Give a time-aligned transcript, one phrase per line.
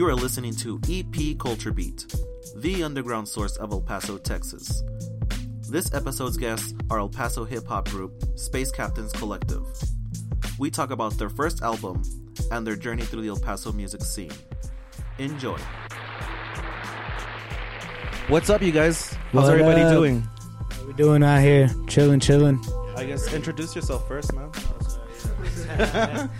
[0.00, 2.06] You are listening to EP Culture Beat,
[2.56, 4.82] the underground source of El Paso, Texas.
[5.68, 9.62] This episode's guests are El Paso hip hop group Space Captains Collective.
[10.58, 12.00] We talk about their first album
[12.50, 14.32] and their journey through the El Paso music scene.
[15.18, 15.58] Enjoy.
[18.28, 19.12] What's up, you guys?
[19.32, 19.92] How's What everybody up?
[19.92, 20.22] doing?
[20.22, 21.68] What we doing out here?
[21.88, 22.58] Chilling, chilling.
[22.96, 24.50] I guess introduce yourself first, man.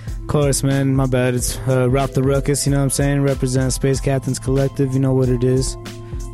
[0.21, 0.95] Of course, man.
[0.95, 1.35] My bad.
[1.35, 2.67] It's uh, Rock the Ruckus.
[2.67, 3.23] You know what I'm saying?
[3.23, 4.93] Represent Space Captains Collective.
[4.95, 5.77] You know what it is.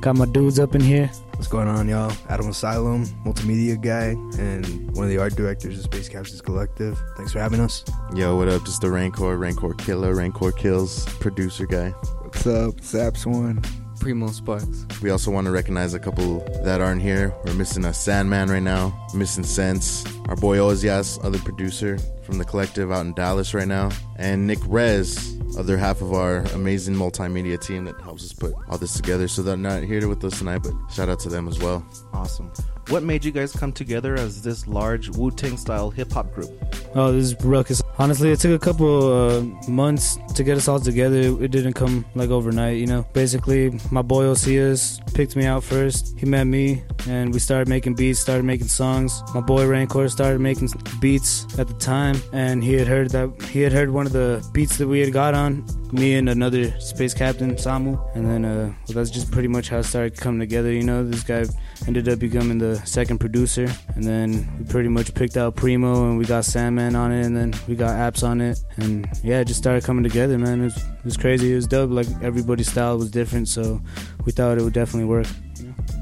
[0.00, 1.10] Got my dudes up in here.
[1.36, 2.12] What's going on, y'all?
[2.28, 6.98] Adam Asylum, multimedia guy, and one of the art directors of Space Captains Collective.
[7.16, 7.84] Thanks for having us.
[8.14, 8.64] Yo, what up?
[8.64, 11.90] Just the Rancor, Rancor Killer, Rancor Kills producer guy.
[11.90, 12.76] What's up?
[12.76, 13.62] Apps one.
[14.00, 14.86] Primo Sparks.
[15.02, 17.34] We also want to recognize a couple that aren't here.
[17.44, 22.44] We're missing a Sandman right now, missing Sense, our boy Ozias, other producer from the
[22.44, 27.60] collective out in Dallas right now, and Nick Rez, other half of our amazing multimedia
[27.60, 29.28] team that helps us put all this together.
[29.28, 31.86] So they're not here with us tonight, but shout out to them as well.
[32.12, 32.52] Awesome.
[32.88, 36.50] What made you guys come together as this large Wu Tang style hip hop group?
[36.94, 37.82] Oh, this is Ruckus.
[37.98, 41.18] Honestly, it took a couple uh, months to get us all together.
[41.42, 43.04] It didn't come like overnight, you know.
[43.12, 46.16] Basically, my boy Ozias picked me out first.
[46.16, 49.20] He met me, and we started making beats, started making songs.
[49.34, 50.68] My boy Rancor started making
[51.00, 54.48] beats at the time, and he had heard that he had heard one of the
[54.52, 55.66] beats that we had got on.
[55.92, 59.78] Me and another space captain, Samu, and then uh, well, that's just pretty much how
[59.78, 60.72] it started coming together.
[60.72, 61.44] You know, this guy
[61.86, 66.18] ended up becoming the second producer, and then we pretty much picked out Primo, and
[66.18, 69.46] we got Sandman on it, and then we got Apps on it, and yeah, it
[69.46, 70.60] just started coming together, man.
[70.60, 71.52] It was, it was crazy.
[71.52, 71.90] It was dope.
[71.90, 73.80] Like everybody's style was different, so
[74.24, 75.26] we thought it would definitely work.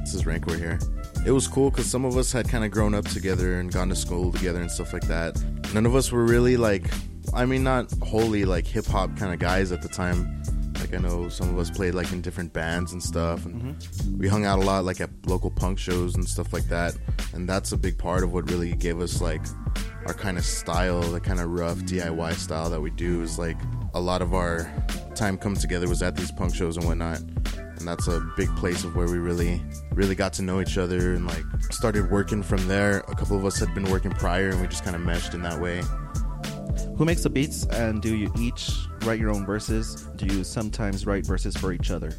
[0.00, 0.46] This is Rank.
[0.46, 0.78] We're here.
[1.26, 3.88] It was cool because some of us had kind of grown up together and gone
[3.88, 5.42] to school together and stuff like that.
[5.72, 6.90] None of us were really like,
[7.32, 10.42] I mean, not wholly like hip hop kind of guys at the time.
[10.80, 14.18] Like I know some of us played like in different bands and stuff, and mm-hmm.
[14.18, 16.96] we hung out a lot like at local punk shows and stuff like that.
[17.32, 19.42] And that's a big part of what really gave us like
[20.06, 23.22] our kind of style, the kind of rough DIY style that we do.
[23.22, 23.58] Is like
[23.94, 24.72] a lot of our
[25.14, 27.20] time come together was at these punk shows and whatnot
[27.84, 29.62] and that's a big place of where we really
[29.92, 33.44] really got to know each other and like started working from there a couple of
[33.44, 35.82] us had been working prior and we just kind of meshed in that way
[36.96, 38.70] Who makes the beats, and do you each
[39.02, 40.08] write your own verses?
[40.16, 42.12] Do you sometimes write verses for each other?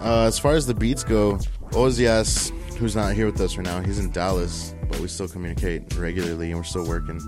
[0.00, 1.38] uh, as far as the beats go
[1.72, 5.96] ozias who's not here with us right now he's in dallas but we still communicate
[5.96, 7.20] regularly and we're still working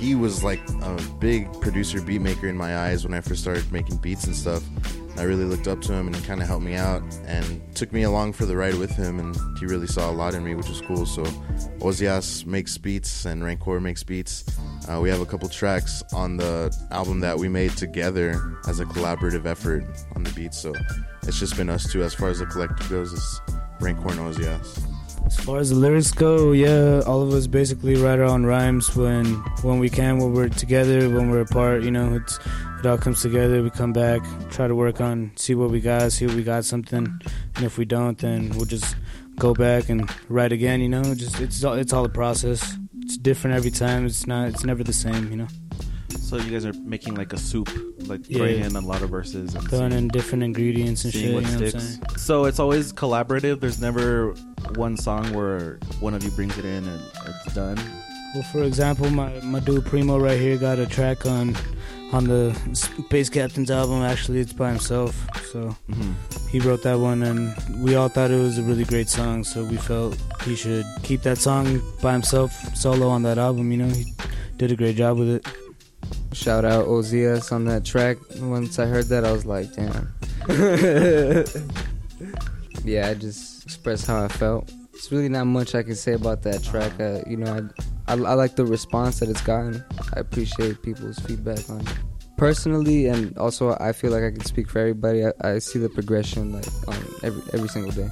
[0.00, 3.70] he was like a big producer beat maker in my eyes when i first started
[3.70, 4.64] making beats and stuff.
[5.18, 7.92] I really looked up to him and he kind of helped me out and took
[7.92, 10.54] me along for the ride with him and he really saw a lot in me
[10.54, 11.04] which was cool.
[11.04, 11.24] So
[11.80, 14.44] Ozias makes beats and Rancor makes beats.
[14.88, 18.86] Uh, we have a couple tracks on the album that we made together as a
[18.86, 19.84] collaborative effort
[20.16, 20.72] on the beats so
[21.24, 23.40] it's just been us two as far as the collective goes is
[23.80, 24.89] Rancor and Ozias
[25.26, 28.94] As far as the lyrics go, yeah, all of us basically write our own rhymes
[28.96, 29.26] when
[29.62, 31.82] when we can, when we're together, when we're apart.
[31.82, 32.38] You know, it's
[32.80, 33.62] it all comes together.
[33.62, 36.64] We come back, try to work on, see what we got, see if we got
[36.64, 37.06] something,
[37.56, 38.96] and if we don't, then we'll just
[39.36, 40.80] go back and write again.
[40.80, 42.76] You know, just it's all it's all a process.
[43.02, 44.06] It's different every time.
[44.06, 44.48] It's not.
[44.48, 45.30] It's never the same.
[45.30, 45.48] You know,
[46.30, 47.68] So you guys are making like a soup,
[48.06, 48.36] like Yeah.
[48.38, 51.22] throwing in a lot of verses and throwing in different ingredients and shit.
[51.22, 53.58] You know what I'm So it's always collaborative.
[53.58, 54.34] There's never
[54.76, 57.78] one song where one of you brings it in and it's done.
[58.34, 61.56] Well, for example, my my dude Primo right here got a track on
[62.12, 64.02] on the Space Captain's album.
[64.02, 65.14] Actually, it's by himself.
[65.50, 66.12] So Mm-hmm.
[66.48, 67.52] he wrote that one, and
[67.82, 69.42] we all thought it was a really great song.
[69.42, 73.72] So we felt he should keep that song by himself, solo on that album.
[73.72, 74.04] You know, he
[74.58, 75.44] did a great job with it.
[76.32, 78.18] Shout out Ozias on that track.
[78.36, 80.12] Once I heard that, I was like, damn.
[82.84, 84.72] yeah, I just expressed how I felt.
[84.94, 87.00] It's really not much I can say about that track.
[87.00, 87.68] Uh, you know,
[88.06, 89.84] I, I, I like the response that it's gotten.
[90.14, 91.88] I appreciate people's feedback on it.
[92.36, 95.26] Personally, and also I feel like I can speak for everybody.
[95.26, 98.08] I, I see the progression like on every every single day.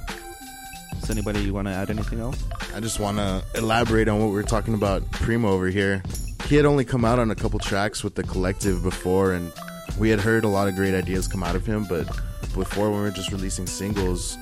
[0.99, 2.43] Does anybody want to add anything else?
[2.75, 6.03] I just want to elaborate on what we are talking about Primo over here.
[6.45, 9.51] He had only come out on a couple tracks with the collective before, and
[9.97, 11.85] we had heard a lot of great ideas come out of him.
[11.87, 12.07] But
[12.53, 14.37] before, when we were just releasing singles,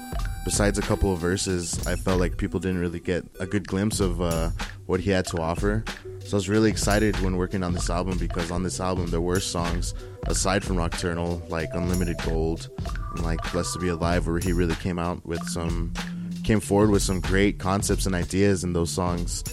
[0.46, 4.00] besides a couple of verses, I felt like people didn't really get a good glimpse
[4.00, 4.52] of uh,
[4.86, 5.84] what he had to offer.
[6.28, 9.22] So I was really excited when working on this album because on this album there
[9.22, 9.94] were songs
[10.26, 12.70] aside from Nocturnal, like Unlimited Gold
[13.16, 15.94] and like Blessed to Be Alive, where he really came out with some
[16.44, 19.44] came forward with some great concepts and ideas in those songs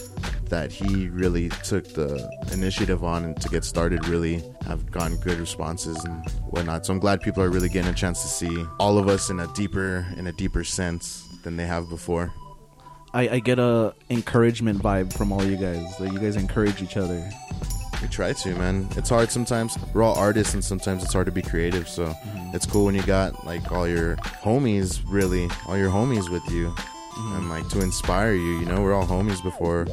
[0.49, 5.39] that he really took the initiative on and to get started really have gotten good
[5.39, 6.85] responses and whatnot.
[6.85, 9.39] So I'm glad people are really getting a chance to see all of us in
[9.39, 12.33] a deeper in a deeper sense than they have before.
[13.13, 15.97] I, I get a encouragement vibe from all you guys.
[15.97, 17.27] That you guys encourage each other.
[18.01, 18.89] We try to, man.
[18.97, 19.77] It's hard sometimes.
[19.93, 21.87] We're all artists, and sometimes it's hard to be creative.
[21.87, 22.55] So mm-hmm.
[22.55, 26.75] it's cool when you got like all your homies, really, all your homies with you,
[27.17, 28.59] and like to inspire you.
[28.59, 29.87] You know, we're all homies before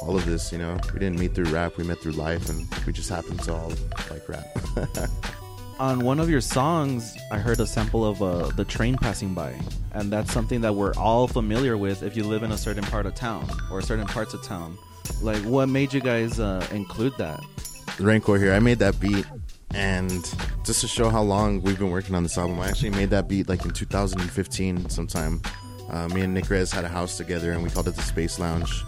[0.00, 0.52] all of this.
[0.52, 1.76] You know, we didn't meet through rap.
[1.76, 3.72] We met through life, and we just happened to all
[4.10, 4.46] like rap.
[5.80, 9.54] On one of your songs, I heard a sample of uh, the train passing by,
[9.92, 13.06] and that's something that we're all familiar with if you live in a certain part
[13.06, 14.76] of town or certain parts of town.
[15.22, 17.40] Like, what made you guys uh, include that?
[18.00, 18.52] Rancor here.
[18.54, 19.24] I made that beat,
[19.72, 20.10] and
[20.64, 23.28] just to show how long we've been working on this album, I actually made that
[23.28, 25.40] beat like in 2015 sometime.
[25.90, 28.38] Uh, me and Nick Rez had a house together, and we called it the Space
[28.38, 28.84] Lounge.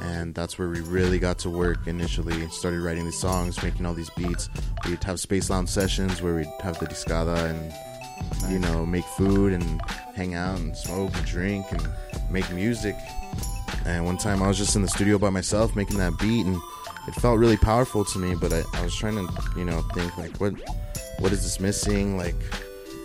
[0.00, 2.48] And that's where we really got to work initially.
[2.48, 4.48] Started writing these songs, making all these beats.
[4.84, 9.52] We'd have Space Lounge sessions where we'd have the discada and, you know, make food
[9.52, 9.80] and
[10.16, 11.88] hang out and smoke and drink and
[12.30, 12.96] make music.
[13.84, 16.56] And one time I was just in the studio by myself making that beat, and
[17.06, 18.34] it felt really powerful to me.
[18.34, 20.54] But I, I was trying to, you know, think like, what,
[21.20, 22.16] what is this missing?
[22.16, 22.34] Like,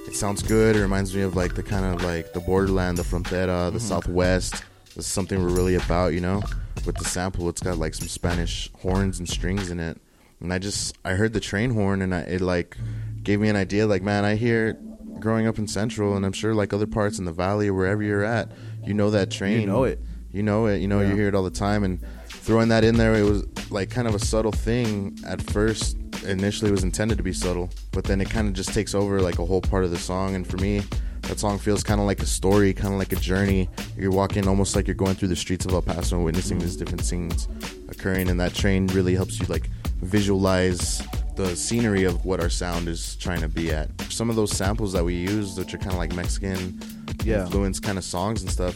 [0.08, 0.76] it sounds good.
[0.76, 3.78] It reminds me of like the kind of like the borderland, the frontera, the mm-hmm.
[3.80, 4.64] Southwest.
[4.96, 6.42] This is something we're really about, you know.
[6.86, 10.00] With the sample, it's got like some Spanish horns and strings in it,
[10.40, 12.78] and I just I heard the train horn, and I, it like
[13.24, 13.86] gave me an idea.
[13.86, 14.80] Like, man, I hear
[15.20, 18.02] growing up in Central, and I'm sure like other parts in the valley or wherever
[18.02, 18.52] you're at,
[18.86, 19.62] you know that train.
[19.62, 20.00] You know it.
[20.32, 20.78] You know it.
[20.78, 21.10] You know Yeah.
[21.10, 24.08] you hear it all the time, and throwing that in there, it was like kind
[24.08, 25.98] of a subtle thing at first.
[26.28, 29.40] Initially, was intended to be subtle, but then it kind of just takes over like
[29.40, 30.36] a whole part of the song.
[30.36, 30.82] And for me,
[31.24, 33.70] that song feels kind of like a story, kind of like a journey.
[33.98, 36.76] You're walking almost like you're going through the streets of El Paso and witnessing these
[36.76, 37.48] different scenes
[37.90, 39.70] occurring, and that train really helps you like
[40.02, 41.02] visualize
[41.36, 43.90] the scenery of what our sound is trying to be at.
[44.10, 46.80] Some of those samples that we use, which are kind of like Mexican
[47.24, 47.44] Yeah.
[47.46, 48.76] influence kind of songs and stuff,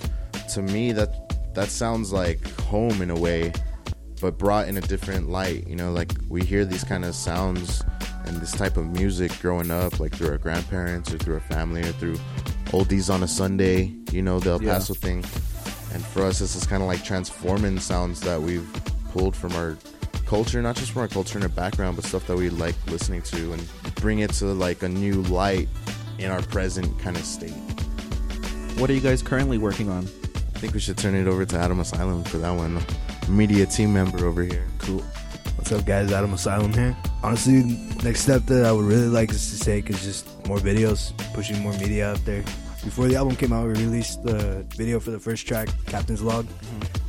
[0.53, 3.51] to me that that sounds like home in a way,
[4.21, 5.68] but brought in a different light.
[5.68, 7.83] You know, like we hear these kind of sounds
[8.25, 11.81] and this type of music growing up, like through our grandparents or through our family
[11.81, 12.15] or through
[12.68, 13.94] oldies on a Sunday.
[14.12, 14.73] You know, the El Yeah.
[14.73, 15.25] Paso thing.
[15.94, 18.69] And for us, this is kind of like transforming sounds that we've
[19.12, 19.77] pulled from our
[20.25, 23.21] culture, not just from our culture and our background, but stuff that we like listening
[23.24, 25.67] to and bring it to like a new light
[26.17, 27.51] in our present kind of state.
[28.77, 30.06] What are you guys currently working on?
[30.56, 32.79] I think we should turn it over to Adam Asylum for that one.
[33.27, 34.68] Media team member over here.
[34.79, 35.03] Cool.
[35.56, 36.12] What's up, guys?
[36.12, 36.95] Adam Asylum here.
[37.23, 37.63] Honestly,
[38.03, 41.59] next step that I would really like us to take is just more videos, pushing
[41.62, 42.44] more media out there.
[42.83, 46.47] Before the album came out, we released the video for the first track, Captain's Log.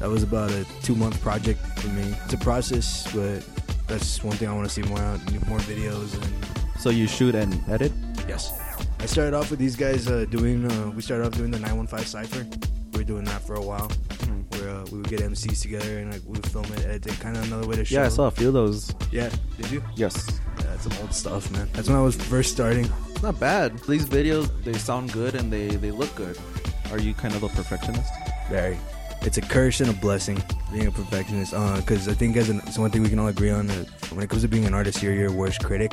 [0.00, 2.14] That was about a two month project for me.
[2.24, 3.42] It's a process, but
[3.88, 7.34] that's one thing I want to see more out, more videos and So you shoot
[7.34, 7.92] and edit?
[8.28, 8.52] Yes.
[9.00, 10.70] I started off with these guys uh, doing.
[10.70, 12.46] Uh, we started off doing the 915 cipher.
[12.92, 13.90] We were doing that for a while.
[14.92, 17.20] Uh, we would get MCs together and like we would film it, edit it.
[17.20, 18.00] Kind of another way to show.
[18.00, 18.94] Yeah, I saw a few of those.
[19.10, 19.30] Yeah.
[19.56, 19.82] Did you?
[19.96, 20.40] Yes.
[20.58, 21.68] Yeah, that's some old stuff, man.
[21.72, 22.86] That's when I was first starting.
[23.10, 23.78] It's not bad.
[23.80, 26.38] These videos, they sound good and they, they look good.
[26.90, 28.10] Are you kind of a perfectionist?
[28.50, 28.78] Very.
[29.22, 30.42] It's a curse and a blessing
[30.72, 31.52] being a perfectionist.
[31.76, 33.66] Because I think as an, it's one thing we can all agree on.
[33.68, 35.92] That when it comes to being an artist, you're your worst critic.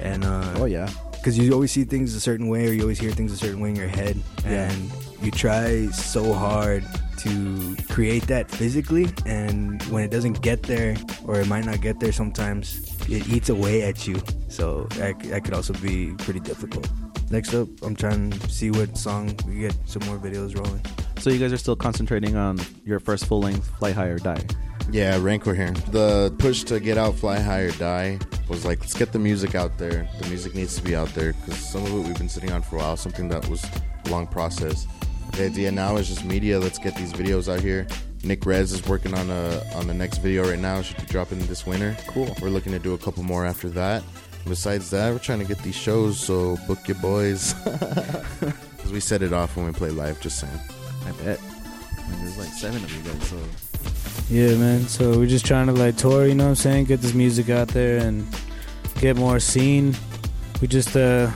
[0.00, 0.90] And uh, Oh, yeah.
[1.12, 3.60] because you always see things a certain way or you always hear things a certain
[3.60, 4.70] way in your head Yeah.
[4.70, 6.84] and you try so hard
[7.18, 10.96] to create that physically and when it doesn't get there
[11.26, 15.44] or it might not get there sometimes it eats away at you so that, that
[15.44, 16.88] could also be pretty difficult
[17.30, 20.80] next up i'm trying to see what song we get some more videos rolling
[21.18, 24.44] So you guys are still concentrating on your first full length Fly High or Die.
[24.92, 25.72] Yeah, Rancor here.
[25.90, 29.54] The push to get out, fly high, or die was like, let's get the music
[29.54, 30.08] out there.
[30.20, 32.62] The music needs to be out there because some of it we've been sitting on
[32.62, 33.64] for a while, something that was
[34.06, 34.86] a long process.
[35.32, 36.58] The idea now is just media.
[36.58, 37.86] Let's get these videos out here.
[38.24, 40.82] Nick Rez is working on a on the next video right now.
[40.82, 41.96] Should be dropping this winter.
[42.08, 42.34] Cool.
[42.42, 44.02] We're looking to do a couple more after that.
[44.46, 46.18] Besides that, we're trying to get these shows.
[46.18, 47.54] So book your boys.
[48.78, 50.18] Because we set it off when we play live.
[50.20, 50.58] Just saying.
[51.04, 51.40] I bet.
[51.40, 53.36] I mean, there's like seven of you guys, so
[54.30, 54.82] Yeah, man.
[54.88, 56.84] So we're just trying to like tour, you know what I'm saying?
[56.84, 58.26] Get this music out there and
[59.00, 59.94] get more seen.
[60.62, 61.30] We just uh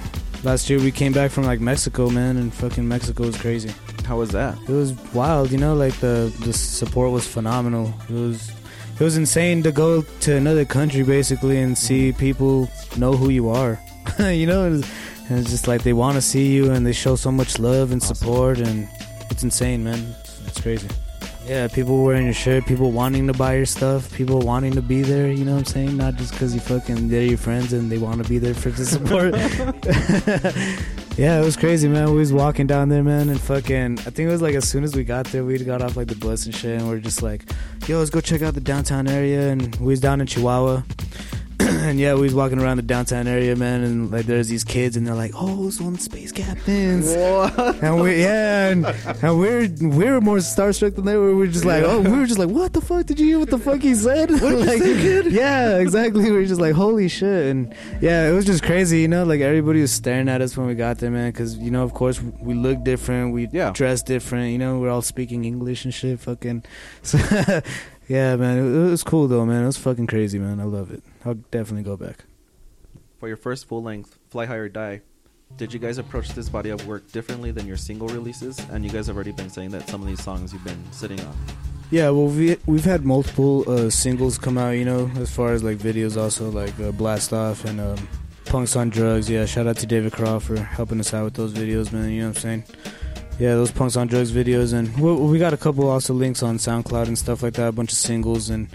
[0.45, 3.71] last year we came back from like Mexico, man, and fucking Mexico was crazy.
[4.05, 4.59] How was that?
[4.69, 7.93] It was wild, you know, like the the support was phenomenal.
[8.09, 8.51] It was
[8.99, 12.19] it was insane to go to another country basically and see mm-hmm.
[12.19, 13.81] people know who you are.
[14.19, 14.85] you know, and
[15.31, 18.03] it's, just like they want to see you and they show so much love and
[18.03, 18.89] support and
[19.31, 20.15] it's insane, man.
[20.21, 20.89] It's, it's crazy.
[21.47, 25.03] Yeah, people wearing your shirt, people wanting to buy your stuff, people wanting to be
[25.03, 25.33] there.
[25.33, 25.97] You know what I'm saying?
[25.97, 28.71] Not just because you fucking they're your friends and they want to be there for
[28.71, 29.35] the support.
[31.17, 32.11] yeah, it was crazy, man.
[32.11, 33.99] We was walking down there, man, and fucking.
[34.01, 36.09] I think it was like as soon as we got there, we got off like
[36.09, 37.45] the bus and shit, and we are just like,
[37.87, 40.83] "Yo, let's go check out the downtown area." And we was down in Chihuahua.
[41.83, 44.97] and yeah, we was walking around the downtown area, man, and like there's these kids,
[44.97, 47.83] and they're like, "Oh, it's one of the space captains." What?
[47.83, 51.35] And we, yeah, and, and we're we were more starstruck than they were.
[51.35, 53.07] We are just like, oh, we were just like, "What the fuck?
[53.07, 54.83] Did you hear what the fuck he said?" What like,
[55.33, 56.25] yeah, exactly.
[56.25, 59.25] We were just like, "Holy shit!" And yeah, it was just crazy, you know.
[59.25, 61.95] Like everybody was staring at us when we got there, man, because you know, of
[61.95, 63.71] course, we look different, we yeah.
[63.71, 64.79] dress different, you know.
[64.79, 66.65] We're all speaking English and shit, fucking.
[67.03, 67.19] So,
[68.09, 69.63] yeah, man, it, it was cool though, man.
[69.63, 70.61] It was fucking crazy, man.
[70.61, 71.03] I love it.
[71.25, 72.25] I'll definitely go back.
[73.19, 75.01] For your first full length, Fly High or Die,
[75.57, 78.59] did you guys approach this body of work differently than your single releases?
[78.71, 81.21] And you guys have already been saying that some of these songs you've been sitting
[81.21, 81.37] on.
[81.91, 85.63] Yeah, well, we we've had multiple uh, singles come out, you know, as far as
[85.63, 88.09] like videos, also like uh, Blast Off and um,
[88.47, 89.29] Punks on Drugs.
[89.29, 92.09] Yeah, shout out to David Crow for helping us out with those videos, man.
[92.11, 92.65] You know what I'm saying?
[93.39, 96.57] Yeah, those Punks on Drugs videos, and we, we got a couple also links on
[96.57, 98.69] SoundCloud and stuff like that, a bunch of singles, and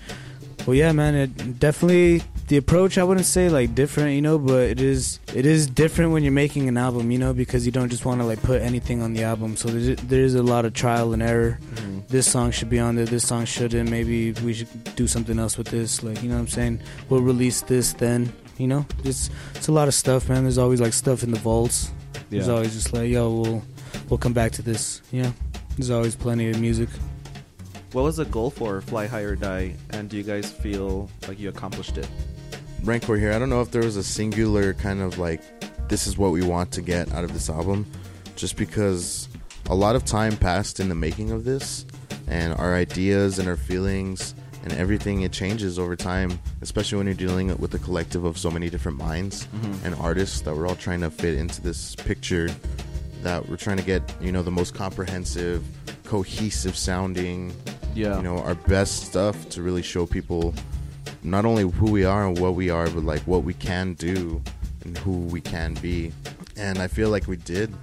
[0.67, 4.61] well, yeah, man, it definitely the approach I wouldn't say like different, you know, but
[4.69, 7.89] it is it is different when you're making an album, you know, because you don't
[7.89, 9.57] just want to like put anything on the album.
[9.57, 11.59] So there's there's a lot of trial and error.
[11.75, 11.99] Mm-hmm.
[12.07, 13.05] This song should be on there.
[13.05, 13.89] This song shouldn't.
[13.89, 16.03] Maybe we should do something else with this.
[16.03, 16.79] Like you know what I'm saying?
[17.09, 18.31] We'll release this then.
[18.57, 20.43] You know, it's it's a lot of stuff, man.
[20.43, 21.91] There's always like stuff in the vaults.
[22.13, 22.21] Yeah.
[22.29, 23.63] There's always just like yo, we'll
[24.09, 25.01] we'll come back to this.
[25.11, 25.33] You know,
[25.75, 26.87] there's always plenty of music.
[27.91, 31.39] What was the goal for Fly High or Die, and do you guys feel like
[31.39, 32.07] you accomplished it?
[32.87, 33.33] Rancor here.
[33.33, 35.41] I don't know if there was a singular kind of like,
[35.89, 37.85] this is what we want to get out of this album,
[38.37, 39.27] just because
[39.69, 41.85] a lot of time passed in the making of this,
[42.27, 47.13] and our ideas and our feelings and everything it changes over time, especially when you're
[47.13, 49.85] dealing with a collective of so many different minds mm-hmm.
[49.85, 52.49] and artists that we're all trying to fit into this picture
[53.21, 55.61] that we're trying to get, you know, the most comprehensive,
[56.05, 57.53] cohesive sounding,
[57.95, 60.53] yeah, you know, our best stuff to really show people
[61.23, 64.41] not only who we are and what we are, but like what we can do
[64.83, 66.11] and who we can be.
[66.55, 67.73] And I feel like we did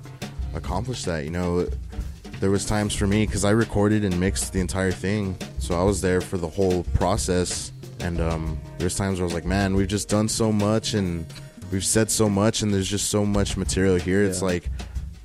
[0.55, 1.25] accomplish that.
[1.25, 1.69] You know,
[2.41, 5.85] there was times for me because I recorded and mixed the entire thing, so I
[5.85, 7.73] was there for the whole process.
[8.01, 11.27] And um, there's times where I was like, man, we've just done so much and
[11.71, 14.23] we've said so much, and there's just so much material here.
[14.23, 14.29] Yeah.
[14.29, 14.69] It's like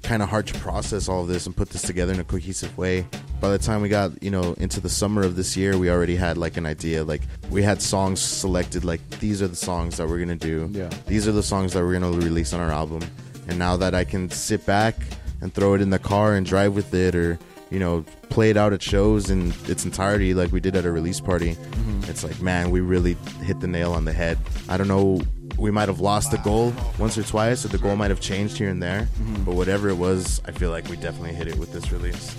[0.04, 2.78] kind of hard to process all of this and put this together in a cohesive
[2.78, 3.06] way.
[3.39, 6.15] By the time we got, you know, into the summer of this year, we already
[6.15, 7.03] had like an idea.
[7.03, 10.69] Like we had songs selected like these are the songs that we're to do.
[10.72, 10.89] Yeah.
[11.08, 13.01] These are the songs that we're to release on our album.
[13.48, 14.96] And now that I can sit back
[15.41, 18.58] and throw it in the car and drive with it or you know, play it
[18.58, 21.53] out at shows in its entirety like we did at a release party.
[21.53, 22.10] Mm-hmm.
[22.10, 24.39] It's like, man, we really hit the nail on the head.
[24.67, 25.22] I don't know
[25.60, 28.58] we might have lost the goal once or twice, or the goal might have changed
[28.58, 29.01] here and there.
[29.01, 29.43] Mm-hmm.
[29.43, 32.36] But whatever it was, I feel like we definitely hit it with this release.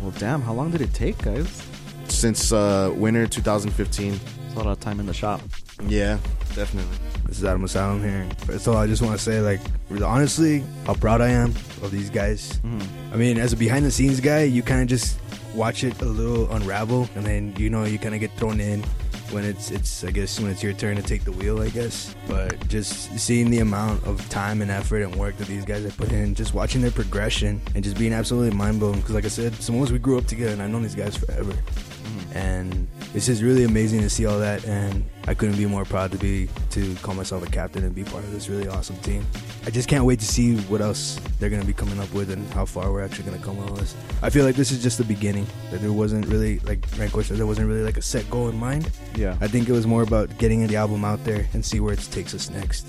[0.00, 1.62] Well, damn, how long did it take, guys?
[2.08, 4.12] Since uh, winter 2015.
[4.12, 5.40] It's a lot of time in the shop.
[5.86, 6.18] Yeah,
[6.54, 6.96] definitely.
[7.26, 8.26] This is Adam Asylum here.
[8.58, 9.60] So I just want to say, like,
[10.02, 11.50] honestly, how proud I am
[11.82, 12.52] of these guys.
[12.64, 13.14] Mm-hmm.
[13.14, 15.18] I mean, as a behind the scenes guy, you kind of just
[15.54, 18.84] watch it a little unravel, and then you know you kind of get thrown in
[19.32, 22.14] when it's it's I guess when it's your turn to take the wheel, I guess.
[22.26, 25.96] But just seeing the amount of time and effort and work that these guys have
[25.96, 28.96] put in, just watching their progression and just being absolutely mind blown.
[28.96, 30.94] Because like I said, some of us we grew up together, and I've known these
[30.94, 31.52] guys forever.
[31.52, 32.36] Mm-hmm.
[32.36, 36.12] And it's just really amazing to see all that, and I couldn't be more proud
[36.12, 39.26] to be to call myself a captain and be part of this really awesome team.
[39.66, 42.48] I just can't wait to see what else they're gonna be coming up with and
[42.52, 43.94] how far we're actually gonna come on this.
[44.22, 45.46] I feel like this is just the beginning.
[45.70, 48.56] That there wasn't really like Rancor said, there wasn't really like a set goal in
[48.56, 48.90] mind.
[49.14, 51.94] Yeah, I think it was more about getting the album out there and see where
[51.94, 52.86] it takes us next.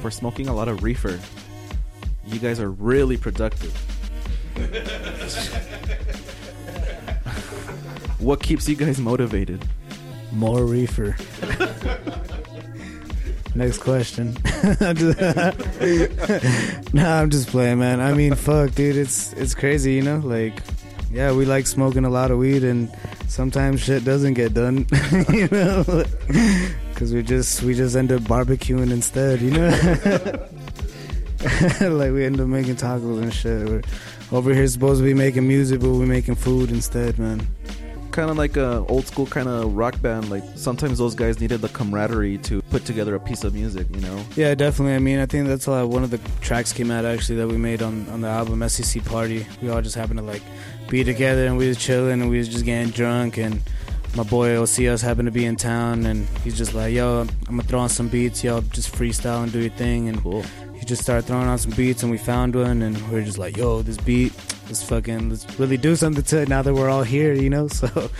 [0.00, 1.18] For smoking a lot of reefer,
[2.24, 3.74] you guys are really productive.
[8.18, 9.64] what keeps you guys motivated?
[10.32, 11.16] More reefer.
[13.56, 14.34] Next question.
[16.92, 18.00] nah, I'm just playing, man.
[18.00, 18.96] I mean, fuck, dude.
[18.96, 20.18] It's it's crazy, you know.
[20.18, 20.60] Like,
[21.10, 22.90] yeah, we like smoking a lot of weed, and
[23.28, 24.86] sometimes shit doesn't get done,
[25.32, 26.04] you know,
[26.92, 29.70] because we just we just end up barbecuing instead, you know.
[31.96, 33.66] like we end up making tacos and shit.
[33.66, 33.82] We're
[34.36, 37.48] over here supposed to be making music, but we're making food instead, man
[38.16, 40.30] kind of like a old school kind of rock band.
[40.30, 43.86] Like sometimes those guys needed the camaraderie to put together a piece of music.
[43.94, 44.24] You know?
[44.34, 44.94] Yeah, definitely.
[44.94, 47.58] I mean, I think that's how one of the tracks came out actually that we
[47.58, 49.46] made on, on the album SEC Party.
[49.62, 50.42] We all just happened to like
[50.88, 53.60] be together and we was chilling and we was just getting drunk and
[54.16, 57.62] my boy Ozias happened to be in town and he's just like, yo, I'm gonna
[57.64, 60.42] throw on some beats, yo, just freestyle and do your thing and Cool.
[60.74, 63.36] he just started throwing on some beats and we found one and we are just
[63.36, 64.32] like, yo, this beat,
[64.66, 67.68] let's fucking let's really do something to it now that we're all here, you know?
[67.76, 68.10] So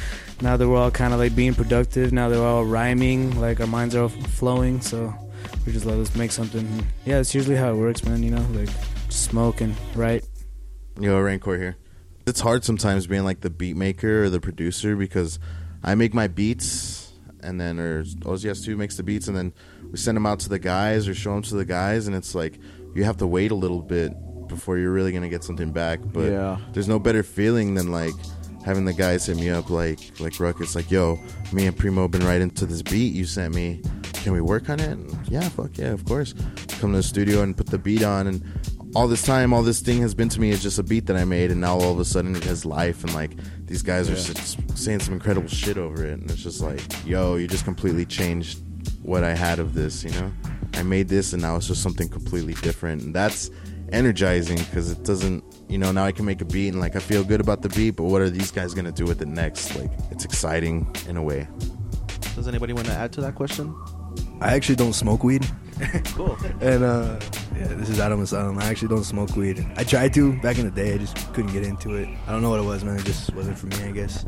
[0.42, 3.58] now that we're all kind of like being productive, now that we're all rhyming, like
[3.60, 5.14] our minds are all flowing, so
[5.66, 6.86] we're just like, let's make something.
[7.06, 8.46] Yeah, it's usually how it works, man, you know?
[8.52, 8.68] Like
[9.08, 10.24] smoke and write.
[11.00, 11.76] Yo, Rancor here.
[12.26, 15.38] It's hard sometimes being like the beat maker or the producer because
[15.82, 19.52] I make my beats and then or OZS2 makes the beats and then
[19.90, 22.34] we send them out to the guys or show them to the guys and it's
[22.34, 22.58] like
[22.94, 24.12] you have to wait a little bit
[24.48, 26.00] before you're really gonna get something back.
[26.12, 26.58] But Yeah.
[26.72, 28.14] there's no better feeling than like
[28.64, 31.18] having the guys hit me up like like Ruckus like yo
[31.52, 33.80] me and Primo been right into this beat you sent me.
[34.14, 34.90] Can we work on it?
[34.90, 36.34] And, yeah fuck yeah of course.
[36.80, 38.42] Come to the studio and put the beat on and
[38.94, 41.16] all this time all this thing has been to me is just a beat that
[41.16, 43.32] I made and now all of a sudden it has life and like
[43.66, 47.36] these guys are s- saying some incredible shit over it and it's just like yo
[47.36, 48.58] you just completely changed
[49.02, 50.32] what I had of this you know?
[50.74, 53.02] I made this and now it's just something completely different.
[53.02, 53.50] And that's
[53.92, 56.98] energizing because it doesn't you know now i can make a beat and like i
[56.98, 59.76] feel good about the beat but what are these guys gonna do with it next
[59.76, 61.46] like it's exciting in a way
[62.34, 63.74] Does anybody want to add to that question?
[64.40, 65.46] I actually don't smoke weed.
[66.16, 66.36] Cool.
[66.60, 67.18] And uh,
[67.54, 68.58] yeah, this is Adam Asylum.
[68.58, 69.66] I actually don't smoke weed.
[69.76, 70.94] I tried to back in the day.
[70.94, 72.08] I just couldn't get into it.
[72.26, 72.96] I don't know what it was, man.
[72.98, 74.24] It just wasn't for me, I guess.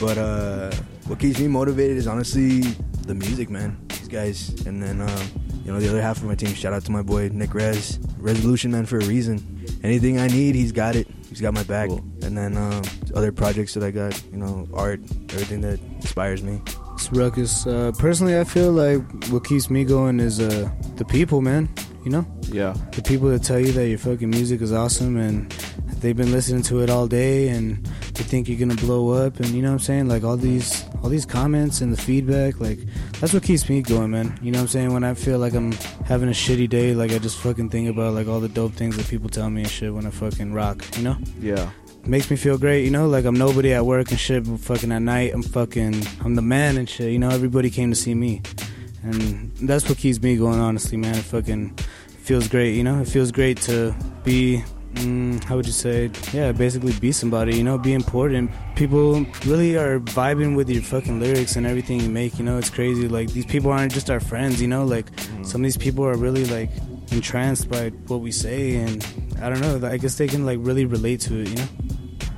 [0.00, 0.70] But uh,
[1.06, 2.60] what keeps me motivated is honestly
[3.06, 3.78] the music, man.
[3.88, 5.22] These guys, and then uh,
[5.64, 6.54] you know the other half of my team.
[6.54, 9.64] Shout out to my boy Nick Rez, Resolution Man for a reason.
[9.82, 11.08] Anything I need, he's got it.
[11.28, 11.88] He's got my back.
[11.88, 11.98] Cool.
[12.22, 12.82] And then um,
[13.14, 16.60] other projects that I got, you know, art, everything that inspires me.
[16.94, 17.66] It's Ruckus.
[17.66, 21.68] Uh, personally, I feel like what keeps me going is uh, the people, man.
[22.04, 22.26] You know?
[22.42, 22.74] Yeah.
[22.92, 25.50] the people that tell you that your fucking music is awesome and
[26.00, 29.48] they've been listening to it all day and they think you're gonna blow up and
[29.50, 32.78] you know what I'm saying like all these all these comments and the feedback like
[33.20, 35.54] that's what keeps me going man you know what I'm saying when I feel like
[35.54, 35.72] I'm
[36.06, 38.96] having a shitty day like I just fucking think about like all the dope things
[38.96, 41.70] that people tell me and shit when I fucking rock you know Yeah.
[42.06, 44.92] makes me feel great, you know, like I'm nobody at work and shit, but fucking
[44.92, 48.14] at night I'm fucking I'm the man and shit, you know, everybody came to see
[48.14, 48.42] me.
[49.02, 51.14] And that's what keeps me going honestly, man.
[51.14, 51.76] It fucking
[52.20, 53.00] feels great, you know?
[53.02, 54.62] It feels great to be
[54.94, 56.10] mm, how would you say?
[56.32, 58.50] Yeah, basically be somebody, you know, be important.
[58.74, 62.70] People really are vibing with your fucking lyrics and everything you make, you know, it's
[62.70, 63.08] crazy.
[63.08, 65.06] Like these people aren't just our friends, you know, like
[65.42, 66.70] some of these people are really like
[67.12, 69.06] entranced by what we say and
[69.40, 71.68] I don't know, I guess they can like really relate to it, you know?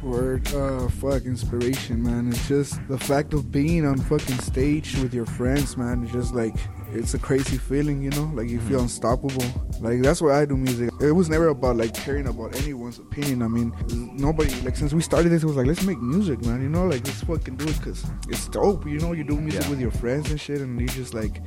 [0.02, 2.28] Word, uh, fuck inspiration, man.
[2.28, 6.04] It's just the fact of being on fucking stage with your friends, man.
[6.04, 6.54] It's just like
[6.98, 8.30] it's a crazy feeling, you know.
[8.34, 8.84] Like you feel mm-hmm.
[8.84, 9.44] unstoppable.
[9.80, 10.90] Like that's why I do music.
[11.00, 13.42] It was never about like caring about anyone's opinion.
[13.42, 13.72] I mean,
[14.16, 16.62] nobody like since we started this, it was like let's make music, man.
[16.62, 18.86] You know, like let's fucking do it because it's dope.
[18.86, 19.70] You know, you do music Yeah.
[19.70, 21.42] with your friends and shit, and you just like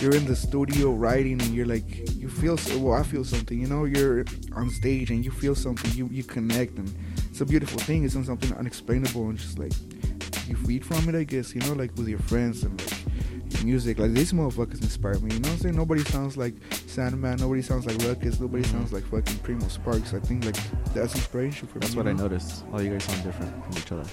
[0.00, 3.60] you're in the studio writing and you're like you feel so well i feel something
[3.60, 4.24] you know you're
[4.54, 6.92] on stage and you feel something you you connect and
[7.30, 9.72] it's a beautiful thing it's something unexplainable and just like
[10.48, 13.11] you feed from it i guess you know like with your friends and like
[13.64, 16.54] music like these motherfuckers inspire me you know what i'm saying nobody sounds like
[16.86, 20.56] sandman nobody sounds like ruckus nobody sounds like fucking primo sparks i think like
[20.94, 22.64] that's inspiration for That's me That's what you I noticed.
[22.72, 24.04] All you guys sound different from each other.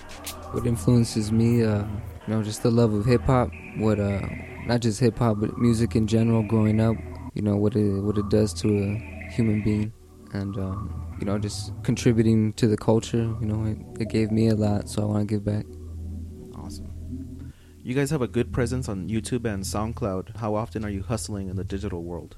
[0.52, 3.50] What influences me, uh, you know, just the love of hip hop.
[3.78, 4.22] What, uh,
[4.66, 6.42] not just hip hop, but music in general.
[6.44, 6.96] Growing up,
[7.34, 9.92] you know what it what it does to a human being,
[10.34, 13.36] and um, you know, just contributing to the culture.
[13.42, 15.66] You know, it, it gave me a lot, so I want to give back.
[17.82, 20.36] You guys have a good presence on YouTube and SoundCloud.
[20.36, 22.36] How often are you hustling in the digital world?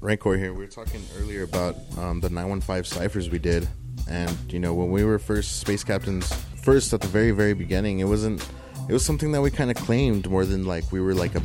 [0.00, 0.52] Rancor here.
[0.52, 3.66] We were talking earlier about um, the 915 ciphers we did,
[4.08, 6.30] and you know when we were first space captains,
[6.62, 8.46] first at the very very beginning, it wasn't.
[8.86, 11.40] It was something that we kind of claimed more than like we were like a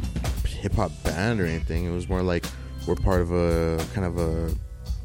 [0.46, 1.86] hip hop band or anything.
[1.86, 2.46] It was more like
[2.86, 4.54] we're part of a kind of a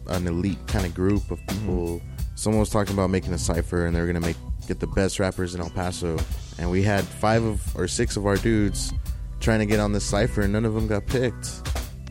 [0.09, 2.03] an elite kind of group of people.
[2.35, 4.37] Someone was talking about making a cipher, and they were gonna make
[4.67, 6.19] get the best rappers in El Paso,
[6.59, 8.93] and we had five of or six of our dudes
[9.41, 11.63] trying to get on this cipher, and none of them got picked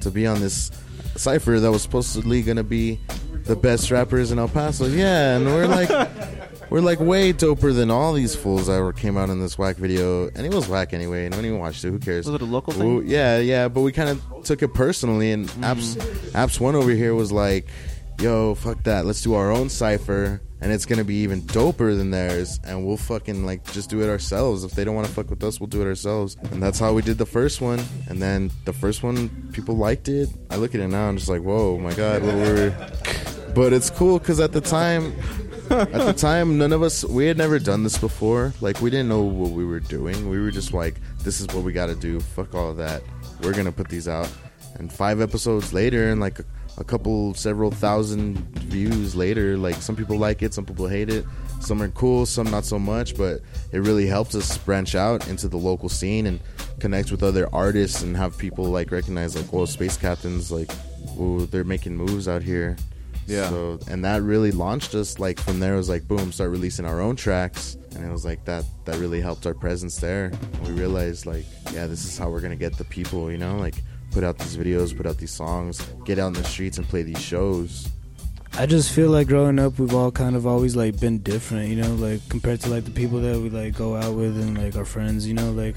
[0.02, 0.72] to be on this
[1.16, 3.00] cipher that was supposedly gonna be
[3.46, 4.86] the best rappers in El Paso.
[4.88, 5.90] Yeah, and we're like,
[6.70, 9.76] we're like way doper than all these fools that were, came out in this whack
[9.78, 11.28] video, and it was whack anyway.
[11.30, 11.92] No one even watched it.
[11.92, 12.26] Who cares?
[12.26, 13.08] Was it a local thing?
[13.08, 15.64] yeah, yeah, but we kind of took it personally, and Mm-hmm.
[15.64, 15.96] Apps
[16.32, 17.68] Apps One over here was like,
[18.20, 19.06] "Yo, fuck that.
[19.06, 22.98] Let's do our own cipher." And it's gonna be even doper than theirs and we'll
[22.98, 24.64] fucking like just do it ourselves.
[24.64, 26.38] If they don't want to fuck with us we'll do it ourselves.
[26.52, 30.08] And that's how we did the first one and then the first one people liked
[30.08, 30.30] it.
[30.50, 32.92] I look at it now and just like whoa my god what were
[33.54, 35.16] but it's cool because at the time
[35.70, 38.54] at the time none of us we had never done this before.
[38.62, 40.30] Like we didn't know what we were doing.
[40.30, 42.20] We were just like this is what we got to do.
[42.20, 43.02] Fuck all of that.
[43.42, 44.30] We're gonna put these out.
[44.76, 46.46] And five episodes later and like a,
[46.78, 49.58] a couple several thousand views later.
[49.58, 51.26] Like some people like it some people hate it.
[51.62, 55.48] Some are cool some not so much but it really helps us branch out into
[55.48, 56.40] the local scene and
[56.80, 60.70] connect with other artists and have people like recognize like oh space captains like
[61.18, 62.76] oh they're making moves out here.
[63.28, 63.50] Yeah.
[63.50, 66.86] so and that really launched us like from there it was like boom start releasing
[66.86, 67.78] our own tracks.
[67.96, 70.32] And it was like that that really helped our presence there.
[70.64, 73.58] We realized like yeah this is how we're gonna get the people you know?
[73.58, 73.76] Like
[74.16, 77.04] put out these videos put out these songs get out in the streets and play
[77.04, 77.90] these shows
[78.58, 81.76] I just feel like growing up, we've all kind of always like been different, you
[81.76, 84.78] know, like compared to like the people that we like go out with and like
[84.78, 85.76] our friends, you know, like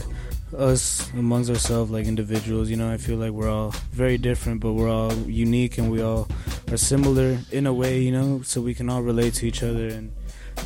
[0.56, 2.88] us amongst ourselves, like individuals, you know.
[2.88, 6.28] I feel like we're all very different, but we're all unique and we all
[6.70, 9.88] are similar in a way, you know, so we can all relate to each other,
[9.88, 10.12] and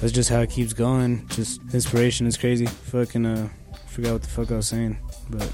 [0.00, 1.26] that's just how it keeps going.
[1.28, 2.66] Just inspiration is crazy.
[2.66, 3.48] Fucking uh,
[3.86, 4.98] forgot what the fuck I was saying,
[5.30, 5.50] but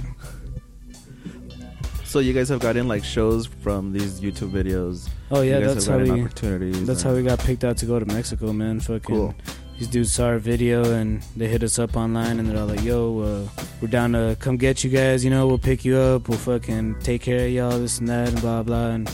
[2.09, 5.09] So you guys have gotten like shows from these YouTube videos.
[5.31, 6.11] oh yeah, that's how we.
[6.11, 6.87] opportunities.
[6.87, 8.81] That's how we got picked out to go to Mexico, man.
[8.81, 9.35] Fucking Cool.
[9.79, 12.83] these dudes saw our video and they hit us up online and they're all like,
[12.83, 15.23] "Yo, uh, we're down to come get you guys.
[15.23, 16.29] You know, we'll pick you up.
[16.31, 19.11] We'll fucking take care of y'all, this and that, and blah blah." And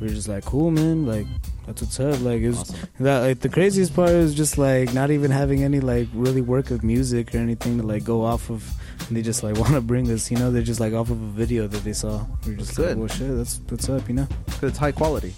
[0.00, 1.04] we are just like, "Cool, man.
[1.06, 1.26] Like,
[1.66, 2.78] that's what's up." Like, it was Awesome.
[3.00, 3.18] that.
[3.18, 6.82] Like, the craziest part is just like not even having any like really work of
[6.82, 8.64] music or anything to like go off of.
[9.10, 10.52] And they just like want to bring us, you know.
[10.52, 12.24] They're just like off of a video that they saw.
[12.46, 12.98] We're just That's like, good.
[12.98, 14.28] "Well, shit, that's what's up," you know.
[14.46, 15.34] 'Cause it's high quality.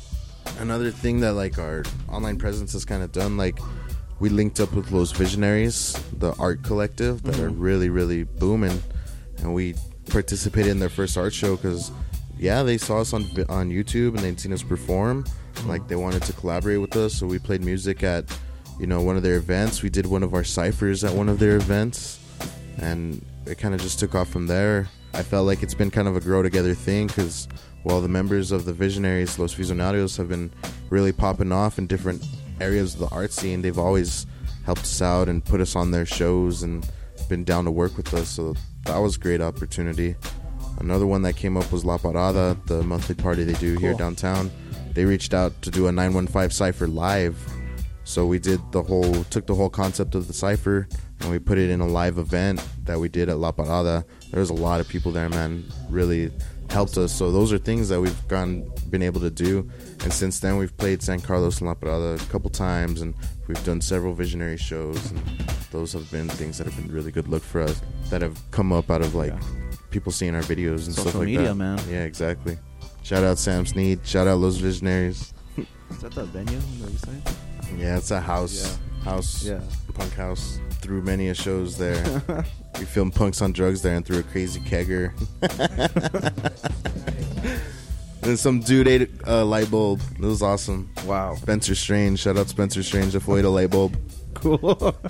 [0.61, 3.59] another thing that like our online presence has kind of done like
[4.21, 7.61] we linked up with Los Visionarios, the art collective that are mm-hmm.
[7.61, 8.79] really really booming,
[9.39, 9.75] and we
[10.11, 11.91] participated in their first art show because
[12.39, 15.69] yeah they saw us on on YouTube and they'd seen us perform, mm-hmm.
[15.69, 18.25] like they wanted to collaborate with us, so we played music at
[18.79, 19.83] you know one of their events.
[19.83, 22.19] We did one of our ciphers at one of their events,
[22.79, 24.89] and it kind of just took off from there.
[25.15, 27.49] I felt like it's been kind of a grow together thing because
[27.83, 30.53] while the members of the Visionaries, Los Visionarios, have been
[30.91, 32.25] really popping off in different
[32.61, 34.27] areas of the art scene, they've always
[34.65, 36.89] helped us out and put us on their shows and
[37.29, 38.29] been down to work with us.
[38.29, 40.15] So that was a great opportunity.
[40.79, 44.51] Another one that came up was La Parada, the monthly party they do here downtown.
[44.95, 47.37] They reached out to do a 915 cipher live.
[48.05, 50.89] So we did the whole, took the whole concept of the cipher
[51.23, 54.05] and we put it in a live event that we did at La Parada.
[54.31, 55.65] There was a lot of people there, man.
[55.89, 56.31] Really
[56.71, 57.13] helped us.
[57.13, 59.69] So those are things that we've gone, been able to do.
[60.03, 63.15] And since then, we've played San Carlos and La Parada a couple times, and
[63.47, 65.11] we've done several visionary shows.
[65.11, 65.21] And
[65.71, 67.81] those have been things that have been really good look for us.
[68.11, 69.41] That have come up out of like Yeah.
[69.91, 71.55] people seeing our videos and Social stuff like media, that.
[71.55, 71.79] man.
[71.91, 72.59] Yeah, exactly.
[73.03, 74.01] Shout out Sam Sneed.
[74.05, 75.33] Shout out Los Visionarios.
[75.57, 77.77] Is that the venue that you say?
[77.79, 78.79] Yeah, it's a house.
[79.05, 79.45] House.
[79.45, 79.61] Yeah.
[79.95, 80.61] Punk house.
[80.81, 82.23] Threw many a shows there.
[82.79, 85.13] we filmed punks on drugs there and threw a crazy kegger.
[88.23, 90.01] and some dude ate a light bulb.
[90.15, 90.91] It was awesome.
[91.05, 91.35] Wow.
[91.35, 92.21] Spencer Strange.
[92.21, 93.97] Shout out Spencer Strange if we ate a light bulb.
[94.35, 94.97] Cool.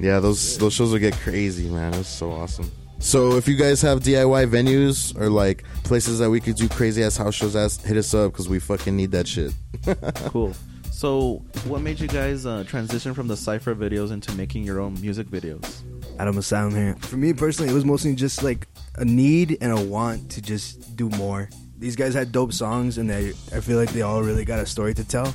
[0.00, 1.94] Yeah, those those shows will get crazy, man.
[1.94, 2.70] It was so awesome.
[2.98, 7.02] So if you guys have DIY venues or like places that we could do crazy
[7.02, 9.52] ass house shows, ass hit us up because we fucking need that shit.
[10.26, 10.54] cool.
[10.94, 14.94] So, what made you guys uh, transition from the cipher videos into making your own
[15.00, 15.82] music videos?
[16.20, 16.94] Adam Asylum here.
[17.00, 20.94] For me personally, it was mostly just like a need and a want to just
[20.94, 21.50] do more.
[21.78, 24.66] These guys had dope songs, and they I feel like they all really got a
[24.66, 25.34] story to tell.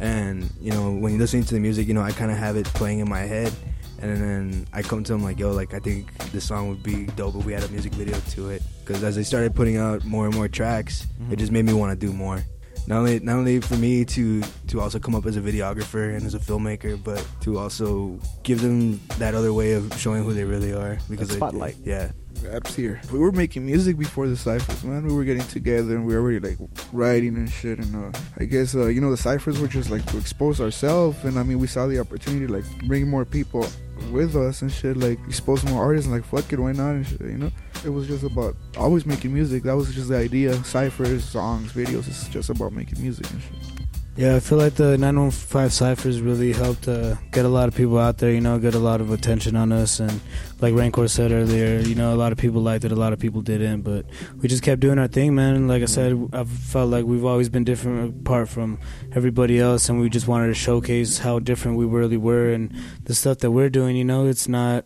[0.00, 2.56] And you know, when you're listening to the music, you know, I kind of have
[2.56, 3.52] it playing in my head,
[4.00, 7.04] and then I come to them like, yo, like I think this song would be
[7.08, 8.62] dope if we had a music video to it.
[8.80, 11.92] Because as I started putting out more and more tracks, it just made me want
[11.92, 12.42] to do more.
[12.86, 16.24] Not only not only for me to to also come up as a videographer and
[16.26, 20.44] as a filmmaker, but to also give them that other way of showing who they
[20.44, 20.98] really are.
[21.08, 21.76] Because That they- spotlight.
[21.84, 22.12] yeah.
[22.44, 23.00] Apps here.
[23.10, 25.06] We were making music before the ciphers, man.
[25.06, 26.58] We were getting together and we were already like
[26.92, 27.78] writing and shit.
[27.78, 31.24] And uh, I guess uh, you know the ciphers were just like to expose ourselves.
[31.24, 33.66] And I mean, we saw the opportunity to like bring more people
[34.10, 34.96] with us and shit.
[34.96, 36.90] Like expose more artists and like fuck it, why not?
[36.90, 37.50] And shit, you know.
[37.84, 39.62] It was just about always making music.
[39.64, 40.54] That was just the idea.
[40.64, 42.08] Ciphers, songs, videos.
[42.08, 43.73] It's just about making music and shit.
[44.16, 47.98] Yeah, I feel like the 915 ciphers really helped uh, get a lot of people
[47.98, 49.98] out there, you know, get a lot of attention on us.
[49.98, 50.20] And
[50.60, 53.18] like Rancor said earlier, you know, a lot of people liked it, a lot of
[53.18, 53.82] people didn't.
[53.82, 54.06] But
[54.40, 55.56] we just kept doing our thing, man.
[55.56, 58.78] And like I said, I felt like we've always been different apart from
[59.16, 59.88] everybody else.
[59.88, 62.52] And we just wanted to showcase how different we really were.
[62.52, 62.72] And
[63.02, 64.84] the stuff that we're doing, you know, it's not.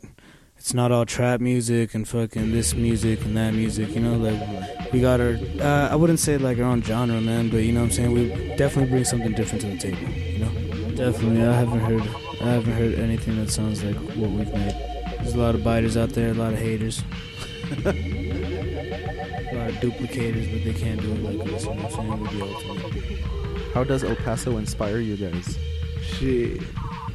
[0.68, 4.18] It's not all trap music and fucking this music and that music, you know.
[4.18, 7.72] Like we got our, uh, I wouldn't say like our own genre, man, but you
[7.72, 8.12] know what I'm saying.
[8.12, 10.50] We definitely bring something different to the table, you know.
[10.90, 12.02] Definitely, I haven't heard,
[12.42, 14.74] I haven't heard anything that sounds like what we've made.
[15.16, 17.02] There's a lot of biters out there, a lot of haters,
[17.70, 21.64] a lot of duplicators, but they can't do it like us.
[21.64, 22.20] You know what I'm saying?
[22.20, 23.72] We're the ultimate.
[23.72, 25.58] How does El Paso inspire you guys?
[26.02, 26.60] Shit,